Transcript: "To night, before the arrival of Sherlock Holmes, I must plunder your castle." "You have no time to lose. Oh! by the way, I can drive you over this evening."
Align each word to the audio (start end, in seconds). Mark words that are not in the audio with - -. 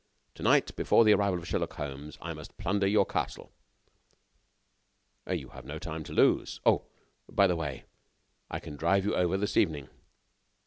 "To 0.33 0.41
night, 0.41 0.75
before 0.75 1.05
the 1.05 1.13
arrival 1.13 1.37
of 1.37 1.47
Sherlock 1.47 1.73
Holmes, 1.73 2.17
I 2.19 2.33
must 2.33 2.57
plunder 2.57 2.87
your 2.87 3.05
castle." 3.05 3.51
"You 5.31 5.49
have 5.49 5.63
no 5.63 5.77
time 5.77 6.03
to 6.05 6.11
lose. 6.11 6.59
Oh! 6.65 6.85
by 7.31 7.45
the 7.45 7.55
way, 7.55 7.85
I 8.49 8.59
can 8.59 8.77
drive 8.77 9.05
you 9.05 9.13
over 9.15 9.37
this 9.37 9.55
evening." 9.57 9.89